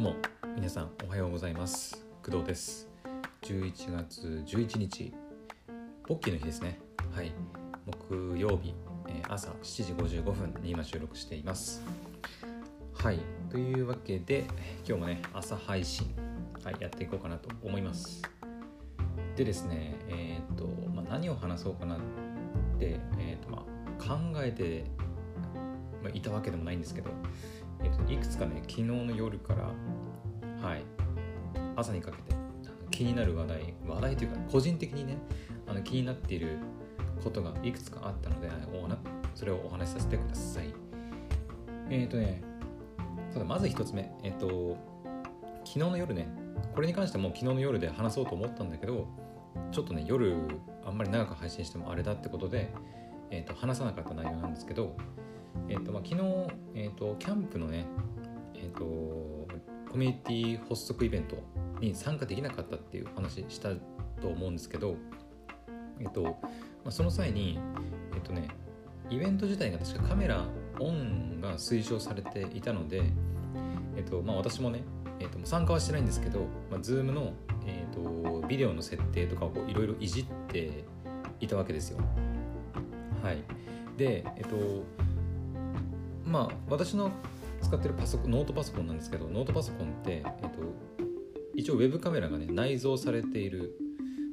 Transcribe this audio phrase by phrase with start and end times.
[0.00, 0.16] うも
[0.56, 2.06] 皆さんおはようございます。
[2.24, 2.88] 工藤です。
[3.42, 5.12] 11月11日
[6.06, 6.80] ポッキーの日ですね。
[7.14, 7.30] はい。
[8.08, 8.74] 木曜日、
[9.08, 11.82] え朝7時55分に今収録しています。
[12.94, 13.18] はい。
[13.50, 14.46] というわけで
[14.88, 16.10] 今日もね朝配信、
[16.64, 18.22] はい、やっていこうかなと思います。
[19.36, 21.98] でですねえっ、と、まあ、何を話そうかなっ
[22.78, 23.66] て、えーとま
[23.98, 24.84] あ、考えて、
[26.14, 27.10] いたわけでもないんですけど
[27.82, 29.70] えーといくつかね昨日の夜から
[30.60, 30.82] はい。
[31.76, 32.38] 朝にかけて。
[32.90, 33.74] 気になる話題。
[33.86, 35.16] 話題というか個人的にね
[35.66, 36.58] あの気になっている
[37.22, 38.48] ことがいくつかあったので
[38.82, 38.98] おな
[39.34, 40.72] それをお話しさせてください。
[41.88, 42.42] えっ、とね
[43.32, 44.12] ただまず一つ目。
[44.22, 44.76] えっ、と
[45.64, 46.28] 昨日の夜ね
[46.74, 49.06] これに関してはもう昨日の夜で話そうと思ったんだけど
[49.72, 50.36] ちょっとね夜
[50.84, 52.72] あんまり長く配信してもあれだってことで、
[53.30, 54.96] えー、と話さなかった内容なんですけど
[55.68, 56.28] えーとまあ、昨日、
[56.74, 57.86] えーと、キャンプのね、
[58.54, 59.39] えーと、
[59.90, 61.36] コミュニティ発足イベント
[61.80, 63.70] に参加できなかったっていう話した
[64.20, 64.96] と思うんですけど、
[65.98, 66.30] えーとま
[66.86, 67.58] あ、その際に、
[68.14, 68.48] えーとね、
[69.10, 70.44] イベント自体が確かカメラ
[70.78, 73.02] オンが推奨されていたので、
[73.96, 74.84] えーとまあ、私もね、
[75.18, 77.32] えー、と参加はしてないんですけど、まあ、Zoom の、
[77.66, 80.84] えー、とビデオの設定とかをいろいろいじって
[81.40, 81.98] いたわけですよ。
[83.22, 83.42] はい、
[83.96, 84.56] で、えっ、と
[86.24, 87.10] まあ私の
[87.62, 90.58] 使ってるパソコンノートパソコンなんですけどノートパソコンって、えっと、
[91.54, 93.72] 一応ウェブカメラがね内蔵されている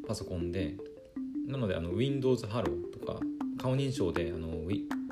[0.08, 0.76] パソコンで
[1.48, 3.20] なのであの Windows Hello とか
[3.58, 4.48] 顔認証であの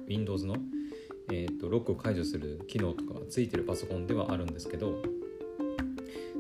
[0.08, 0.56] Windows の、
[1.32, 5.02] えっと、ロックを解除する機能とかがついてるパソコンではあるんですけど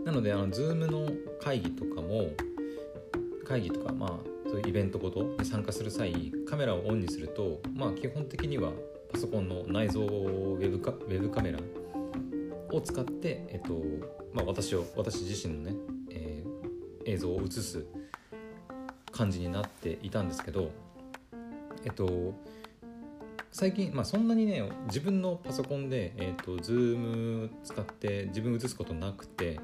[0.05, 1.09] なのであの Zoom の
[1.41, 2.29] 会議とかも
[3.45, 4.09] 会議とかまあ
[4.49, 8.71] そういうイベントごとに参加する際カメラをオンにするとまあ基本的には
[9.15, 11.59] パソコンの内蔵ウェブカウェブカメラ
[12.71, 13.81] を使って、えっと
[14.33, 15.75] まあ、私を私自身のね、
[16.09, 16.55] えー
[17.05, 17.85] 映像を映す
[19.11, 20.71] 感じになっていたんですけど
[21.85, 22.33] えっと
[23.51, 29.59] 最近、まあ、そんなにね自分のパソコンで、えっと、Zoom 使って自分映すことなくて、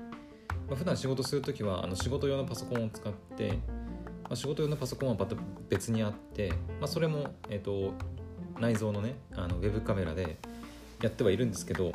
[0.67, 5.35] まあ、普段仕事する時はあの仕事用のパソコンを使って、まあ、仕事用のパソコンはまた
[5.67, 7.93] 別にあって、まあ、それも、えっと、
[8.61, 10.37] 内蔵のねあのウェブカメラで
[11.01, 11.93] やってはいるんですけど、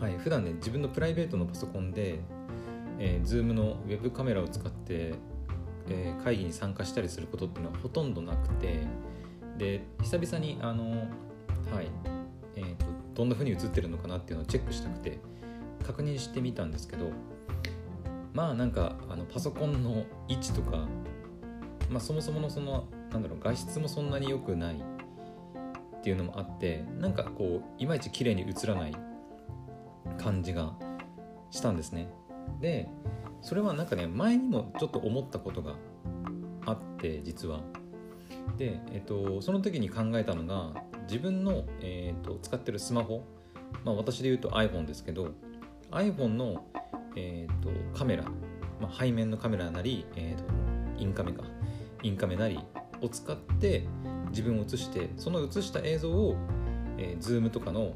[0.00, 2.20] はい、普段ね自分のプライベートのパソコンで、
[2.98, 5.14] えー、Zoom のウェブカメラを使って、
[5.88, 8.80] えー会議に参加したりすることっていうのはほとんどなくて
[9.58, 11.90] で久々にあの、はい
[12.56, 15.18] えーとどんな風に映ってるのかなっていうのをチェックしたくて
[15.84, 17.10] 確認してみたんですけど
[18.32, 20.86] まあなんかあのパソコンの位置とか、
[21.90, 24.82] まあ、そもそものそのなんだろう画質もそんなに良くない
[26.00, 28.96] っていうのもあってなんかこういまいち綺麗に映らない
[30.18, 30.72] 感じが
[31.50, 32.08] したんですね。
[32.60, 32.88] で
[33.42, 35.74] それはなんかね前にもちょっと思ったことが
[36.64, 37.60] あって実は。
[38.56, 43.24] で、えっと、その時に考えたのが自分の、えっと、使ってるスマホ、
[43.84, 45.32] まあ、私で言うと iPhone ですけど
[45.90, 46.64] iPhone の、
[47.16, 48.24] えっと、カメラ、
[48.80, 50.44] まあ、背面のカメラなり、えっと、
[50.98, 51.42] インカメか
[52.02, 52.58] インカメなり
[53.00, 53.86] を使って
[54.30, 56.36] 自分を映してその映した映像を、
[56.98, 57.94] えー、Zoom とかの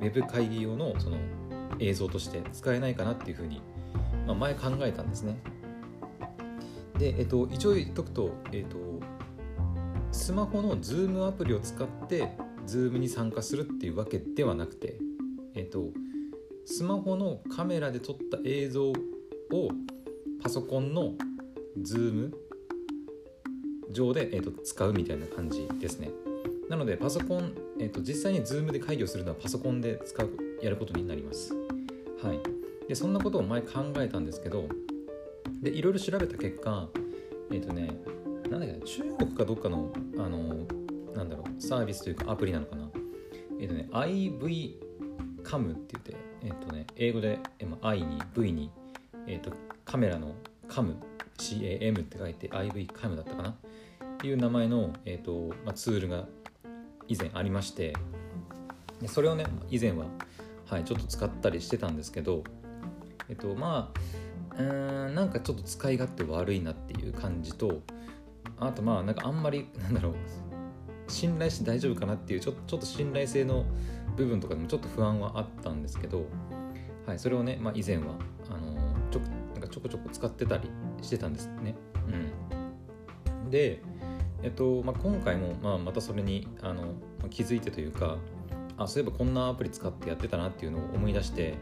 [0.00, 1.18] ウェブ会議用のその
[1.78, 3.62] 映像として使えないかなっていうふうに、
[4.26, 5.38] まあ、前考えたんですね。
[6.98, 8.76] で、えっと、一応言っとくと、えっと、
[10.12, 12.32] スマホの Zoom アプリを使って
[12.66, 14.98] Zoom に参加するっていうわけではなくて、
[15.54, 15.90] えっと、
[16.64, 18.94] スマホのカメラで撮った映像を
[20.42, 21.14] パソコンの
[21.80, 22.32] Zoom
[23.90, 26.10] 上で、えー、と使うみたいな感じですね。
[26.68, 30.30] なのでパソコン、えー、と実際に Zoom で会議をするのはパソコンで使う
[30.62, 31.54] やることになります。
[32.22, 32.56] はい。
[32.88, 34.68] でそんなことを前考えたんですけど
[35.62, 36.88] でいろいろ調べた結果
[37.50, 37.90] えっ、とね
[38.50, 40.66] なんだっけ中国かどっかのあの
[41.14, 42.88] なんだろうサービスというかアプリなのかな
[43.60, 44.74] えっ、とね IV
[45.42, 47.38] カムって言ってえっ、とね英語で、
[47.68, 48.70] まあ I に V に、
[49.26, 49.50] えっと
[49.84, 50.34] カメラの
[50.68, 50.96] カム
[51.38, 53.54] CAM って書いて IV カムだったかな
[54.16, 56.24] っていう名前の、えーとまあ、ツールが
[57.06, 57.94] 以前ありまして
[59.00, 60.06] でそれをね以前は、
[60.66, 62.42] はい、ちょっと使ったりしてたんですけど
[63.28, 67.82] えっ、とまあうーんなんかちょっと使い勝手悪いなっていう感じと
[68.58, 70.14] あとまあなんかあんまりなんだろう
[71.08, 73.66] 信頼して大丈夫かなっていうちょちょっと信頼性の
[74.16, 76.24] 部分とかでもちょっと不安はあったんですけど、
[77.06, 78.14] はい、それをね、まあ、以前は
[78.50, 78.74] あの
[79.10, 79.20] ちょ
[79.52, 80.70] なんかちょこちょこ使ってたり
[81.02, 81.74] してたんですね。
[83.44, 83.82] うん、で、
[84.42, 86.94] えっとまあ、今回も、まあ、またそれにあの
[87.30, 88.18] 気づいてというか
[88.76, 91.54] あそういえばこんなアプリ使ってやってたなっていうのを思い出して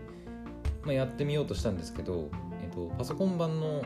[0.84, 2.28] まあ、やってみようとしたんですけど、
[2.62, 3.82] えーと、パソコン版の、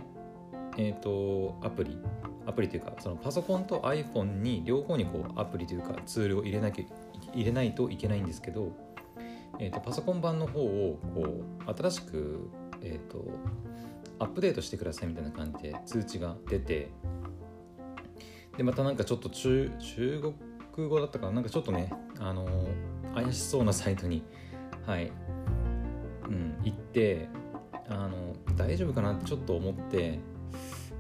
[0.77, 1.99] えーと、アプリ
[2.47, 6.85] アプリというかそのパソコンと iPhone に両方にこうアプリというかツールを入れなきゃ
[7.35, 8.73] 入れないといけないんですけど、
[9.59, 12.49] えーと、パソコン版の方をこう新しく、
[12.81, 13.25] えー、と
[14.19, 16.91] アップデートしてくださいみたいな感じで通知が出て
[18.59, 20.35] でまたなんかちょっと中中
[20.77, 21.33] 国語だったかな？
[21.35, 22.69] なんかちょっとねあの
[23.15, 24.23] 怪しそうなサイトに
[24.85, 25.13] はい
[26.29, 27.29] うん、行って
[27.89, 29.13] あの大丈夫かな？
[29.13, 30.19] ってちょっと思って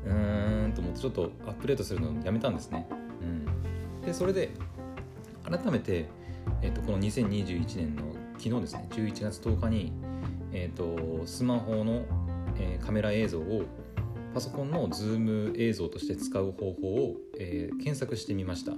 [0.06, 2.86] うーんと思ってちょっとアップデートするのをやめたんですね。
[3.20, 4.50] うん、でそれで
[5.44, 6.06] 改めて、
[6.62, 8.02] えーと、この2021年の
[8.38, 9.92] 昨日ですね11月10日に、
[10.52, 12.04] えーと、スマホの、
[12.56, 13.64] えー、カメラ映像を
[14.34, 18.72] パソコンの Zoom 映像として使う方法を、えー、検索してみました。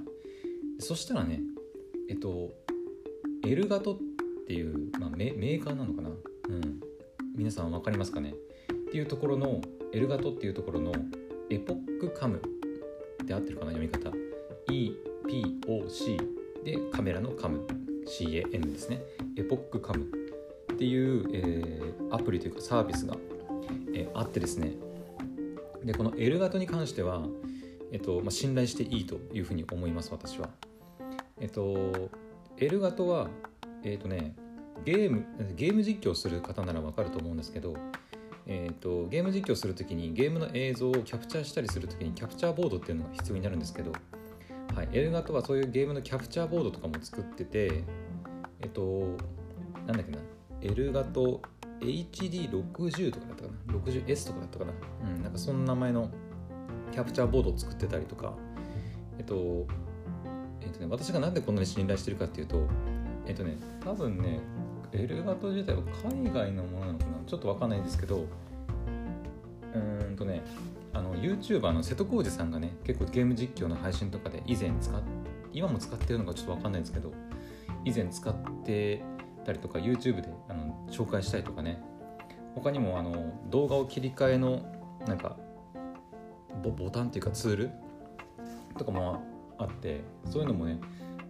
[0.79, 1.41] そしたらね
[2.09, 2.55] えっ、と
[3.47, 3.99] Elgato っ
[4.47, 6.09] ていう、まあ、メーカーなのかな？
[6.09, 6.81] うん、
[7.37, 8.35] 皆さん分かりますかね？
[8.73, 9.61] っていうところの
[9.93, 10.93] Elgato っていうところの
[11.51, 12.41] EpocCam
[13.27, 14.11] で合ってるかな読み方。
[14.69, 17.67] EPOC でカメラのカム。
[18.07, 19.03] CAM ですね。
[19.37, 20.07] エポックカム
[20.73, 23.17] っていう、えー、アプリというかサービスが、
[23.95, 24.73] えー、あってですね。
[25.85, 27.23] でこのエルガトに関しては、
[27.93, 30.51] えっとまあ、信頼していいというふうに思います私は。
[31.41, 32.11] えっと
[32.59, 33.29] エルガトは
[33.83, 34.35] えっとね
[34.85, 35.25] ゲーム
[35.57, 37.75] ゲーム実況する方ならわかると思うんですけど、
[38.47, 43.93] えーと、ゲーム実況するときにゲームの映像をキャプチャーしたりするときにキャプチャーボードっていうのが必要になるんですけど、
[44.75, 47.85] はい、エルガとはそういうゲームのキャプチャーボードとかも作ってて
[48.61, 49.17] えっ、と
[49.87, 50.19] なんだっけな
[50.63, 51.43] エルガと
[51.81, 54.73] HD60 とかだったかな？60S とかだったかな？
[55.15, 56.11] うんなんかそんな名前の
[56.93, 58.35] キャプチャーボードを作ってたりとか
[59.19, 59.67] えっと
[60.61, 62.67] えっとね私がなんでこんなに信頼してるかっていうと
[63.27, 64.41] えっとね多分ね
[64.93, 67.11] エルガト自体は海外のものなのかな？
[67.27, 70.43] ちょっとわかんないんですけどうーんとね
[70.93, 75.01] あの YouTuber の瀬戸康史さんがね結構ゲーム実況の配信とかで以前使っ
[75.53, 77.13] 今も使ってるのかちょっとわかんないんですけど
[77.85, 78.35] 以前使っ
[78.65, 79.03] て
[79.45, 80.60] たりとか YouTube であの
[80.91, 81.81] 紹介したりとかね。
[82.55, 84.63] 他にもあの動画を切り替えの
[85.07, 85.37] なんか
[86.63, 87.71] ボボタンっていうかツール
[88.77, 89.23] とかも
[89.57, 90.81] あってそういうのもね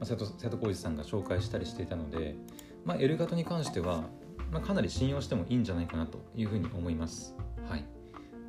[0.02, 2.36] 瀬戸瀬戸康史さんが紹介したりしていたので
[2.84, 4.04] まあ、エルガトに関しては、
[4.50, 7.34] まあ、かなり信用してもいいんじゃないかなというふうに思います。
[7.68, 7.84] はい、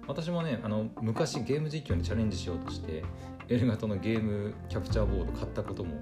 [0.08, 3.04] 私もねあの昔ゲーム実況にチャレンジしようとして
[3.50, 5.96] エルガトのゲームキャプチャーボード買ったことも、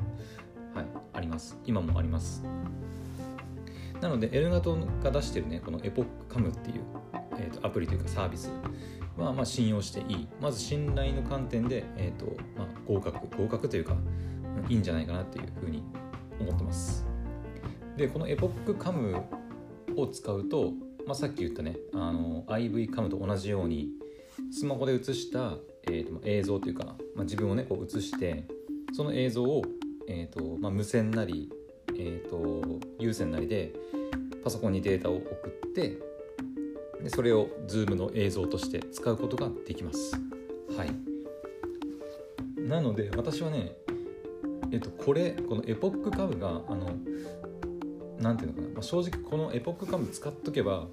[0.73, 1.57] はい、あります。
[1.65, 2.43] 今もあります。
[4.01, 6.83] なのでエルガトが出してるねこのエポックカムっていう、
[7.37, 8.51] えーと、アプリというかサービス
[9.17, 10.27] はまあ信用していい。
[10.41, 12.25] まず信頼の観点で、えーと
[12.57, 13.37] まあ、合格。
[13.37, 13.95] 合格というか
[14.69, 15.83] いいんじゃないかなっていうふうに
[16.39, 17.05] 思ってます。
[17.97, 19.21] でこのエポックカム
[19.97, 20.71] を使うと、
[21.05, 23.89] まあ、さっき言ったねあの IV カムと同じように
[24.51, 26.85] スマホで映した、えーと、映像というか、
[27.15, 28.45] まあ、自分をねこう映して
[28.93, 29.63] その映像を、
[30.07, 31.49] えーとまあ、無線なり、
[32.01, 33.73] えーと、有線なりで
[34.41, 35.97] パソコンにデータを送って
[37.03, 40.15] でそれを Zoom の映像として使うことができます。
[40.77, 40.91] はい、
[42.61, 43.73] なので私はね、
[44.71, 46.91] えっと、これこのエポックカムがあの
[48.17, 50.87] 何ていうのかな、まあ、正直このエポックカム使っとけば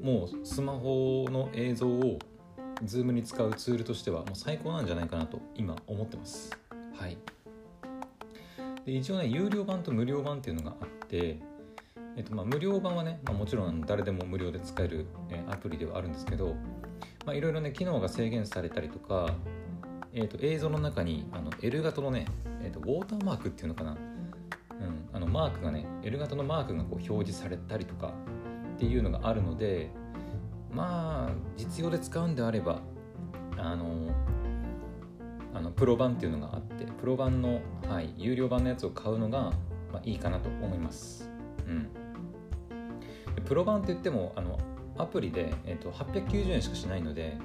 [0.00, 2.18] もうスマホの映像を
[2.84, 6.56] Zoom に使うツールとしてはもう最高なんじゃないかなと今思ってます。
[6.94, 7.16] はい、
[8.88, 11.38] で一応ね有料版と無料版っていうのがあって、
[12.16, 16.56] えっと、まあ無料版はね、まあ、もちろん誰でも無料で使える、えアプリではあるんですけど
[17.26, 19.34] いろいろね機能が制限されたりとか、
[20.14, 22.24] えっと、映像の中にあの L 型のね、
[22.62, 23.90] えっと、ウォーターマークっていうのかな。
[23.90, 28.14] うん、あのマークがね L 型のマークがこう表示されたりとか
[28.76, 29.90] っていうのがあるので
[30.72, 32.80] まあ実用で使うんであれば
[33.58, 34.14] あの
[35.52, 36.62] あのプロ版っていうのがあっ
[37.00, 39.52] プロ版の、はい、有料版のやつを買うのが、
[39.92, 41.30] まあ、いいかなと思います、
[41.66, 41.88] うん、
[43.44, 44.58] プロ版って言ってもあの
[44.98, 47.38] アプリで、えっと、890円しかしないので、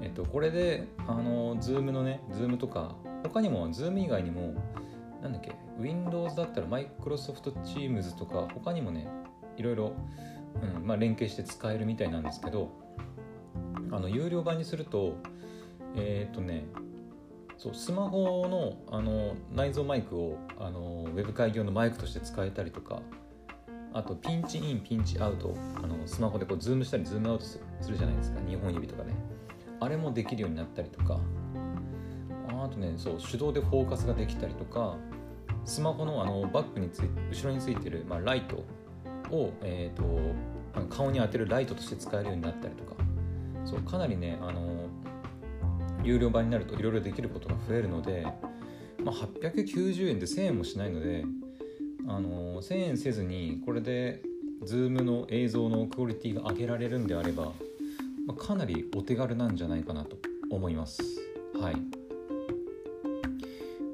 [0.00, 4.54] えっと、これであの Zoom のね Zoom とか他にも Zoom 以外にも
[5.22, 9.08] なんだっけ Windows だったら Microsoft Teams とか他にもね
[9.56, 9.92] いろいろ、
[10.62, 12.70] うんまあ、連携して使えるみたいなんですけど
[13.90, 15.16] あの有料版にすると
[15.96, 16.66] えっ、とね
[17.60, 23.02] そうスマホのあの内蔵マイクをあのウェブ会議用のマイクとして使えたりとか
[23.92, 29.14] あとピンチインピンチアウトあのスマホでこうズームしたりズームアウトするじゃないですか2本指とかね。
[29.78, 31.20] あれもできるようになったりとか。
[32.48, 34.96] あとねそう手動でフォーカスができたりとか
[35.66, 38.56] スマホのあのバックについ後ろについてる、まあ、ライト
[39.30, 42.94] を、えーと、顔に当てるライトとして使えるようになったりとか。
[43.66, 44.88] そうかなりねあの
[46.02, 48.26] 有料版になるといろいろできることが増えるので、
[49.04, 51.24] まあ、890円で1000円もしないので
[52.08, 54.22] あの1000円せずにこれで
[54.64, 57.52] Zoom の映像のクオリティが上げられるんであれば、
[58.26, 60.16] まあ、かなりお手軽なんじゃないかなと
[60.50, 61.02] 思います。
[61.60, 61.76] はい。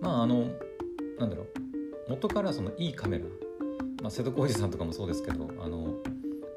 [0.01, 0.51] まああの
[1.19, 1.57] なんだろう。
[2.09, 3.25] 元からそのいいカメラ、
[4.01, 5.95] まあ、瀬戸康史さんとかもそうですけどあの、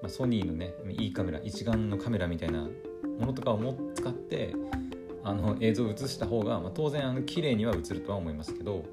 [0.01, 2.67] まあ、ソニーのねいいカメラ一眼のカメラみたいな
[3.19, 4.53] ものとかをも使って
[5.29, 8.83] あの映像を映した方が、まあ、当然あの綺麗には映るとは思いますけど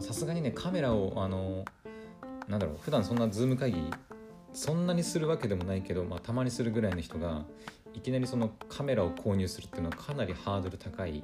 [0.00, 1.64] さすがにねカメラをあの
[2.48, 3.78] なんだろう普段そんなズーム会議
[4.52, 7.44] そんなにするわけでもないけど、まあ、たまにするぐらいの人が
[7.94, 11.22] いきなりそのカメラを購入するっていうのはかなりハードル高い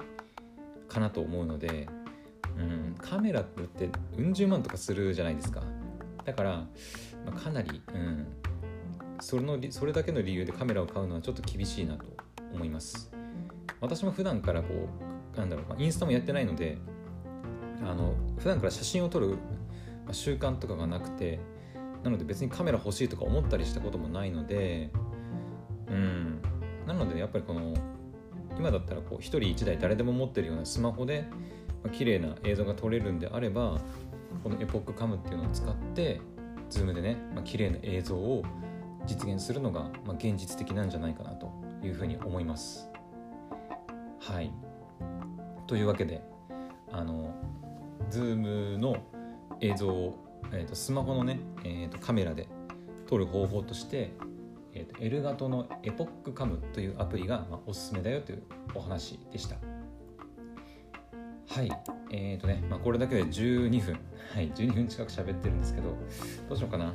[0.87, 1.87] かなと思うので、
[2.57, 5.61] うん、カメラってうん十万とかするじゃないですか。
[6.23, 6.67] だから、ま
[7.27, 8.27] あ、かなり、うん、
[9.19, 12.05] それのそれだけの理由でカメラを買うのはちょっと厳しいなと
[12.53, 13.14] 思います。
[13.85, 14.67] 私も普段からこ
[15.35, 16.77] うなんだろう、まあ、インスタもやってないので
[17.83, 19.37] あの普段から写真を撮る
[20.11, 21.39] 習慣とかがなくて
[22.03, 24.91] なので別にカメラ欲しいとか思ったりしたこともないので
[25.87, 26.41] うん
[26.85, 27.73] なのでやっぱりこの
[28.57, 31.27] 今だったらこう1人1台誰でも持ってるようなスマホで、
[31.83, 33.81] まあ、綺麗な映像が撮れるんであれば
[34.43, 36.21] この EpocCam っていうのを使って
[36.69, 38.43] Zoom でね、まあ、綺麗な映像を
[39.05, 41.51] 実現するのが、まあ、現実的なんじゃないかなと
[41.83, 42.94] いうふうに思います。
[44.27, 44.51] はい。
[45.67, 46.23] というわけで
[46.91, 47.31] あの
[48.09, 48.35] ズー
[48.73, 48.97] ムの
[49.61, 50.17] 映像を、
[50.51, 52.47] えーと、スマホのね、えーと、カメラで
[53.07, 54.13] 撮る方法として、
[54.73, 59.57] えーと、 Elgato の EpocCam というアプリが、まあ、おすすめだよというお話でした。
[61.47, 61.71] はい。
[62.11, 63.99] えーとね、まあ、これだけで12分。
[64.33, 64.51] はい。
[64.53, 65.89] 12分近く喋ってるんですけど
[66.49, 66.93] どうしようかな。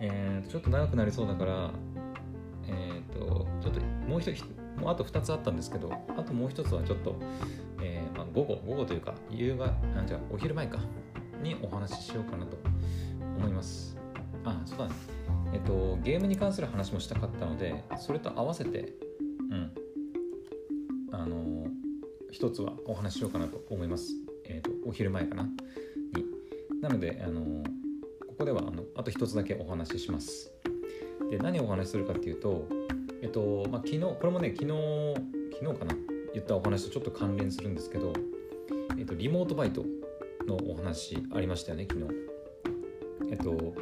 [0.00, 1.70] えーちょっと長くなりそうだから
[2.68, 7.16] えっ、ー、とちょっともう一人もうあと2つあったんですけどあともう一つはちょっと、
[7.80, 10.78] えーまあ、午後午後というか夕方なんじゃお昼前か
[11.42, 12.56] にお話ししようかなと
[13.38, 13.96] 思います。
[14.44, 14.94] あそうだね。
[15.52, 18.94] えっとゲームに関する話もしたかったのでそれと合わせて
[19.50, 19.72] うん。
[21.12, 21.66] あの
[22.30, 24.12] 一つはお話ししようかなと思います。
[24.44, 25.44] えっとお昼前かな？
[25.44, 25.50] に。
[26.80, 27.62] なのであの
[28.28, 30.52] ここではあのあと一つだけお話しします。
[31.30, 32.68] で何をお話しするかっていうと
[33.26, 34.70] えっと、まあ、昨日、これもね、昨日、
[35.58, 35.96] 昨日かな、
[36.32, 38.12] 言ったお話とちょっと関連するんですけど、
[38.96, 39.84] えっと、リモートバイト
[40.46, 42.14] のお話ありましたよね、昨日。
[43.32, 43.74] えっと、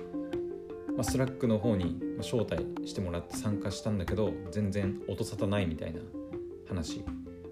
[0.96, 6.00] まあ、 Slack の方に招待してもらって参加したんだけど、全然音沙汰ないみたいな
[6.66, 7.04] 話。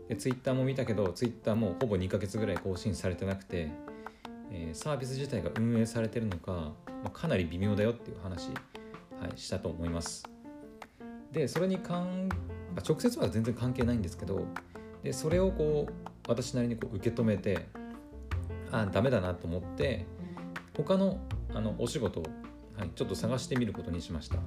[0.09, 3.69] で、ツイッターも見たけど、ツイッターもほぼ2ヶ月ぐらい更新されてなくて、
[4.51, 8.49] えー、サービス自体が運営されてるのか、まあ、かなり微妙だよっていう話、
[9.21, 10.32] はい、したと思います。
[11.33, 12.29] でそれに関
[12.87, 14.47] 直接は全然関係ないんですけど
[15.03, 15.93] でそれをこう
[16.29, 17.67] 私なりにこう受け止めて
[18.71, 20.07] あダメだなと思って
[20.77, 21.19] 他の
[21.55, 22.23] あのお仕事を、
[22.79, 24.43] はい、ちょっと探してみることにしました、ま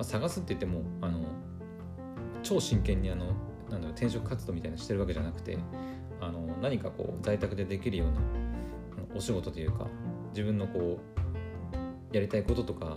[0.00, 1.24] あ、探すって言ってもあの
[2.44, 3.26] 超真剣にあの
[3.68, 5.58] なんだろう転職活動みたいなしてるわけじゃなくて
[6.20, 8.20] あの何かこう在宅でできるような
[9.16, 9.86] お仕事というか
[10.30, 11.00] 自分のこ
[12.12, 12.96] うやりたいこととか、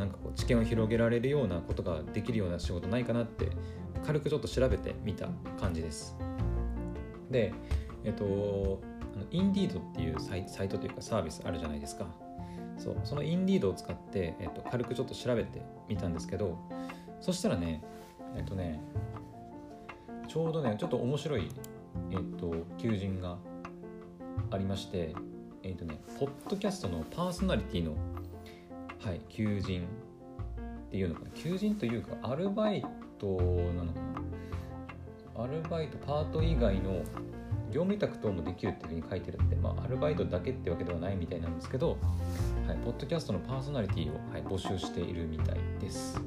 [0.00, 3.50] なんかこう知見を広げられるようなことができるような仕事ないかなって
[4.04, 5.28] 軽くちょっと調べてみた
[5.60, 6.16] 感じです。
[7.30, 7.52] で、
[8.02, 8.80] えっと、
[9.30, 12.06] インディードっていうサイサイトというかサービスあるじゃないですか。
[12.78, 16.58] そうそのインディードを使って、えっと、軽くちょっと調べてみたんですけど
[17.20, 17.84] そしたらね
[18.34, 18.80] えっとね
[20.26, 21.50] ちょうどねちょっと面白い、
[22.10, 23.36] えっと、求人が
[24.50, 25.14] ありまして
[25.62, 27.94] えっとねポッドキャストのパーソナリティの
[29.02, 29.86] はい求人
[30.88, 32.84] っていうのかな求人というかアルバイ
[33.18, 34.00] トなのか
[35.36, 37.02] なアルバイトパート以外の
[37.70, 41.96] 業務委託等もできるっていうふうに書いてるんで、まあ、アルバイトだけってわけではないみたいなんですけど、
[42.66, 46.20] はい、ポッドキャストのパーソナリティを、はい、募集しているみたいです。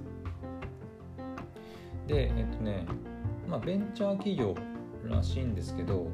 [2.08, 2.86] で、えっとね、
[3.48, 4.56] まあ、ベンチャー企業
[5.08, 6.08] らしいんですけど、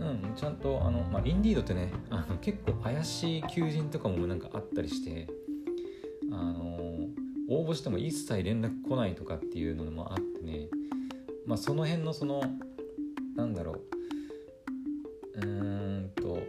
[0.00, 5.28] うん、ちゃんとあの、まあ、インディードってねあの結構怪しい求人とかもなんかあったりして
[6.30, 6.78] あの
[7.48, 10.68] 応募しても一切連絡来ないとかっていうのもあってね。
[11.46, 12.42] まあその辺のその
[13.36, 13.80] なんだろう。
[15.34, 16.42] うーんと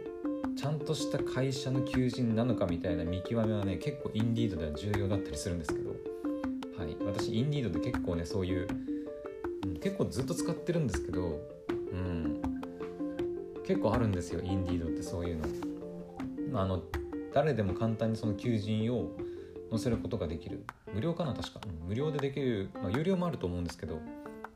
[0.56, 5.90] ちゃんとした会社の求人なのかみたいな見極めはね結構インディードでは重要だったりするんですけど。
[6.76, 6.96] はい。
[7.04, 8.66] 私インディードで結構ねそういう、
[9.64, 11.40] うん、結構ずっと使ってるんですけど
[11.92, 12.40] うん。
[13.66, 16.60] 結構あるんですよインディードってそういうの。
[16.60, 16.82] あの
[17.32, 19.12] 誰でも簡単にその求人を
[19.70, 20.64] 載せることができる。
[20.92, 21.32] 無料かな？
[21.32, 23.98] 確か、無料でできる、まあ、有料もあると思うんですけど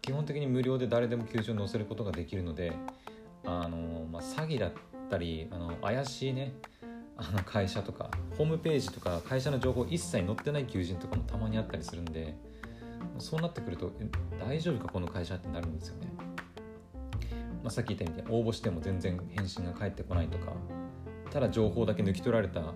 [0.02, 2.72] 基本的に無料で誰でも求人を載せることができるので
[3.44, 4.72] あの、まあ、詐欺だっ
[5.08, 6.54] たりあの怪しいね
[7.16, 12.34] あの会社とかホームページとか会社の情報一切載ってない求人とかもたまにあったりするんで
[13.18, 13.92] そうなってくると
[14.40, 14.92] 大丈夫か？
[14.92, 16.12] この会社ってなるんですよね、
[17.62, 20.52] まあ、さっき言ったように応募しても全然返信が返ってこないとか
[21.30, 22.74] ただ情報だけ抜き取られた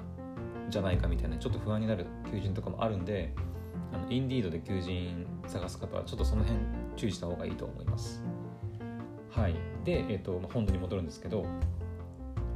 [0.68, 3.32] じゃないかみたいなちょっと不安になる求人とかもあるんで
[3.92, 6.60] あのインディードで求人探す方はちょっとその辺
[6.96, 8.22] 注意した方がいいと思います
[9.30, 11.46] はいで、えっとまあ、本題に戻るんですけど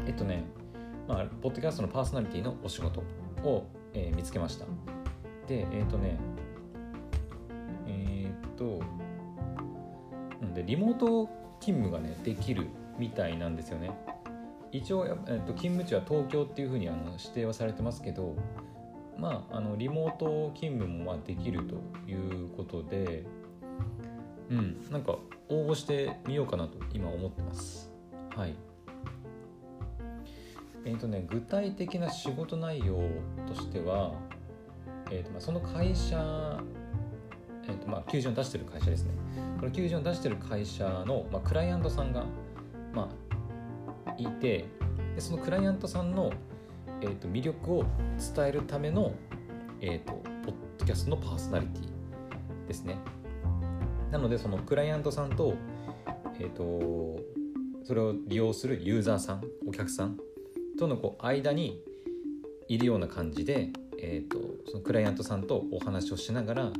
[0.06, 0.44] えっとね
[1.08, 3.00] まあ、ポッドキャストのパーソナリティのお仕事
[3.42, 4.66] を、えー見つけました。
[5.46, 6.16] で、えっ、とね、
[7.86, 8.80] えっ、と、
[10.40, 11.28] なんで、リモート
[11.60, 13.90] 勤務がね、できるみたいなんですよね。
[14.72, 18.34] 一応、えー、と勤務地は東京っていうふうにあの指定はされてますけど、
[19.18, 21.76] まあ、あのリモート勤務もまあできると
[22.10, 23.24] いうことで、
[24.50, 27.92] うん、なんか応募してみようかなと今思ってます。
[28.34, 28.54] はい。
[30.84, 33.08] えーとね、具体的な仕事内容
[33.46, 34.14] としては、
[35.10, 36.60] えーとまあ、その会社、
[37.68, 39.12] えーとまあ、求人を出してる会社ですね
[39.60, 42.24] この求人を出してる会社の、まあ、クライアントさんが、
[42.92, 43.08] まあ、
[44.18, 44.66] いて
[45.14, 46.32] でそのクライアントさんの、
[47.00, 47.84] えーと魅力を
[48.34, 49.14] 伝えるための、
[49.80, 50.12] えーと
[50.44, 52.98] ポッドキャストのパーソナリティですね。
[54.10, 55.54] なのでそのクライアントさんと,、
[56.38, 57.20] えー、と
[57.84, 60.18] それを利用するユーザーさんお客さん
[60.78, 61.82] とのこう間に
[62.68, 64.38] いるような感じで、えー、と
[64.70, 66.72] そのクライアントさんとお話をしながら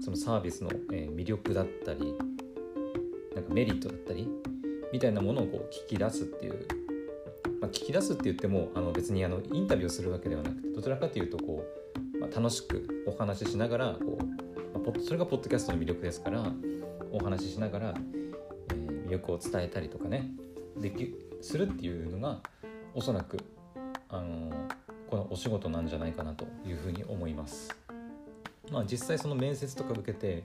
[0.00, 2.14] そのサービスの、魅力だったり
[3.34, 4.28] なんかメリットだったり
[4.92, 6.66] みたいなものをこう聞き出すっていう、
[7.60, 11.64] まあ、聞き出すって言ってもあの別にあのインタビューするわけではなくてどちらかというとこ
[12.14, 14.32] う、まあ、楽しくお話ししながらこう、ま
[14.76, 16.44] あポッそれがポッドキャストの魅力ですから
[17.10, 18.26] お話ししながら、えー
[19.06, 20.30] 魅力を伝えたりとかね
[20.76, 22.40] できするっていうのが
[22.94, 23.38] おそらく
[24.08, 24.50] あの
[25.08, 27.74] このお仕事なんじゃないかなというふうに思います。
[28.72, 30.42] まあ実際その面接とか受けて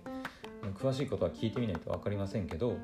[0.79, 2.77] 詳しいことは聞いてみないと分かりませんけど、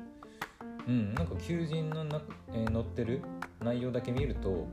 [0.88, 2.20] うん、なんか求人のな、
[2.54, 3.22] えー載ってる
[3.62, 4.66] 内容だけ見ると、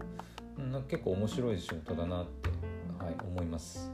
[0.57, 2.49] なんか結構面白い仕事だなって、
[3.03, 3.91] はい、思います。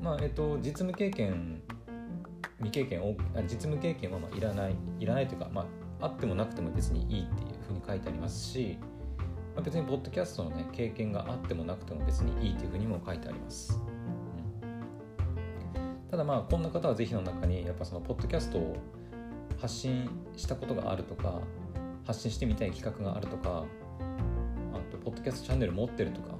[0.00, 1.62] まあえっ、と実務経験
[2.58, 5.66] 未経験あ実務経験はまあいらないいらないというか、ま
[6.00, 8.78] あ、あってもなくても別にいいっていうふうに書いてありますし、
[9.54, 13.78] まあ、別にポッドキャストのね経験があってもなくても別にいいっていうふうにも書いてあります、
[16.10, 18.76] ただまあこんな方はぜひの中にやっぱそのポッドキャストを
[19.60, 21.40] 発信したことがあるとか
[22.06, 23.64] 発信してみたい企画があるとか
[24.72, 26.32] あとポッドキャストチャンネル持ってるとか、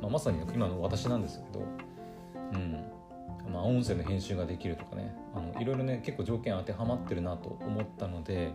[0.00, 1.64] まあ、まさに今の私なんですけど
[2.52, 2.84] うん。
[3.52, 5.14] まあ、音声の編集ができるとかね。
[5.34, 8.52] あのいろいろね結構条件当てはまってるなと思ったので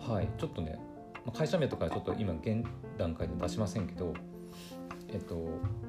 [0.00, 0.28] はい。
[0.38, 0.78] ちょっとね
[1.24, 2.64] まあ会社名とかはちょっと今現
[2.98, 4.14] 段階で出しませんけど
[5.08, 5.36] えっと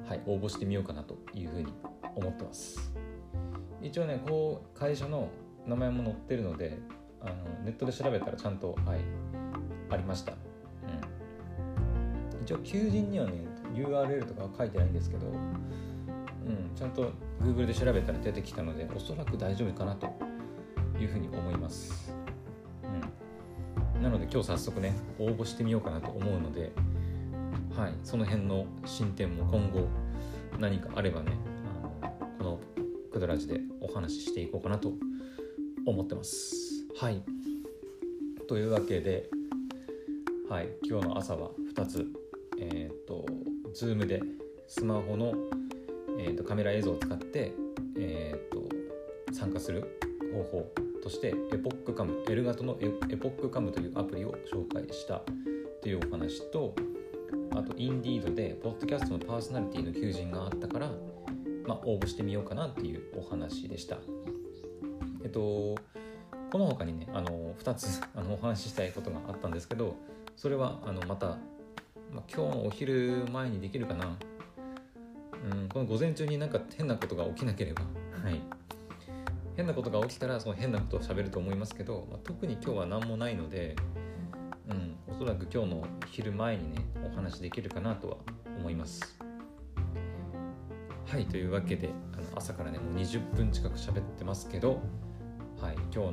[0.08, 1.72] はい応募してみようかなというふうに
[2.14, 2.92] 思ってます。
[3.82, 5.28] 一応ねこう会社の
[5.66, 6.78] 名前も載ってるので
[7.20, 9.00] あのネットで調べたらちゃんとはい
[9.90, 10.36] ありました、う
[12.40, 13.32] ん、一応求人にはね
[13.74, 15.26] URL とかは書いてないんですけど
[16.48, 20.06] うん、ちゃんと Google で調べたら出てきたのでおそらく大丈夫かなと
[20.98, 22.12] いうふうに思います、
[23.96, 26.72] うん、なので今日早速ね応募してみようかなと思うので
[27.76, 29.86] はいその辺の進展も今後
[30.58, 31.32] 何かあればね
[32.00, 32.60] あのこの
[33.12, 34.92] クドラジでお話ししていこうかなと
[35.86, 36.77] 思ってます。
[37.00, 37.22] はい。
[38.48, 39.30] というわけで
[40.50, 40.68] はい。
[40.82, 42.04] 今日の朝は2つ。
[42.58, 43.24] えっ、と
[43.72, 44.20] Zoom で
[44.66, 45.32] スマホの
[46.18, 47.52] えー、とカメラ映像を使って、
[47.96, 48.68] えー、と
[49.32, 50.00] 参加する
[50.32, 55.22] 方法としてエポックカムエルガトのエエポックカムというアプリを紹介した
[55.80, 56.74] というお話と
[57.52, 60.90] あとインディードでポッドキャストのパーソナリティの求人があったから、
[61.64, 63.98] まあ、応募してみようかなっていうお話でした。
[65.22, 65.76] えっと
[66.50, 69.96] この他にねあの2つ あのお話ししたいことがあったんですけど
[70.36, 71.26] それはあのまた、
[72.12, 74.16] まあ、今日のお昼前にできるかな
[75.52, 77.82] うん、この午前中になんか変なことが起きなければ、
[78.22, 78.40] はい、
[79.56, 83.76] 変なことが起きたらその変なことを喋ると思いますけど、まあ、特に今日は何もないので、
[84.68, 88.16] うん、おそらく今日の昼前にねお話できるかなとは
[88.58, 89.18] 思います。
[91.06, 94.82] はいというわけであの朝からねもう20分近く喋ってますけど、
[95.60, 96.12] はい、今日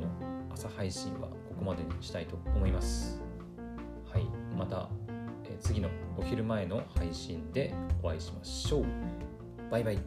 [0.52, 3.20] 朝配信はここまでにしたいと思います。
[4.10, 4.88] はい、また
[5.44, 8.84] え次のお昼前の配信でお会いしましょう。
[9.70, 9.98] バイバイ